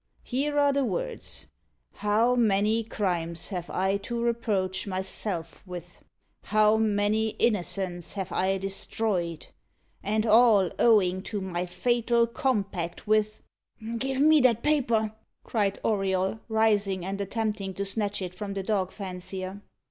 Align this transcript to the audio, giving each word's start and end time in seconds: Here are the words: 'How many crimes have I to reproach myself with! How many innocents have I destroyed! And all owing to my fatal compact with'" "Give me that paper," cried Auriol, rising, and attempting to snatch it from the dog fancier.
Here 0.23 0.57
are 0.57 0.73
the 0.73 0.83
words: 0.83 1.45
'How 1.93 2.33
many 2.35 2.83
crimes 2.83 3.49
have 3.49 3.69
I 3.69 3.97
to 3.97 4.19
reproach 4.19 4.87
myself 4.87 5.61
with! 5.67 6.03
How 6.45 6.75
many 6.75 7.29
innocents 7.37 8.13
have 8.13 8.31
I 8.31 8.57
destroyed! 8.57 9.45
And 10.01 10.25
all 10.25 10.71
owing 10.79 11.21
to 11.25 11.39
my 11.39 11.67
fatal 11.67 12.25
compact 12.25 13.05
with'" 13.05 13.43
"Give 13.99 14.21
me 14.21 14.39
that 14.41 14.63
paper," 14.63 15.13
cried 15.43 15.77
Auriol, 15.85 16.39
rising, 16.49 17.05
and 17.05 17.21
attempting 17.21 17.75
to 17.75 17.85
snatch 17.85 18.23
it 18.23 18.33
from 18.33 18.55
the 18.55 18.63
dog 18.63 18.89
fancier. 18.91 19.61